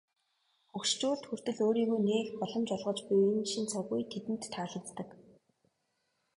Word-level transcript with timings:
Хөгшчүүлд 0.71 1.23
хүртэл 1.27 1.59
өөрийгөө 1.65 1.99
нээх 2.07 2.27
боломж 2.41 2.69
олгож 2.75 2.99
буй 3.07 3.21
энэ 3.31 3.45
шинэ 3.51 3.67
цаг 3.73 3.85
үе 3.93 4.01
тэдэнд 4.11 4.43
таалагддаг. 4.55 5.09